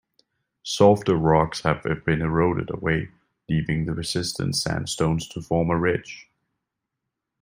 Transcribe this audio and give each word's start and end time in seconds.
Softer 0.63 1.15
rocks 1.15 1.61
have 1.61 1.83
been 1.83 2.23
eroded 2.23 2.71
away, 2.71 3.09
leaving 3.47 3.85
the 3.85 3.93
resistant 3.93 4.55
sandstones 4.55 5.27
to 5.27 5.43
form 5.43 5.69
a 5.69 5.77
ridge. 5.77 6.27